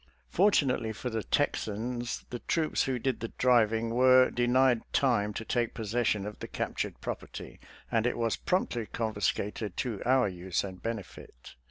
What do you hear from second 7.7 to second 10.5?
and it was promptly confiscated to our